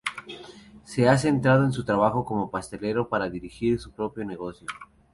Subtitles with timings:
[0.83, 4.65] Se ha centrado en su trabajo como pastelero para dirigir su propio negocio.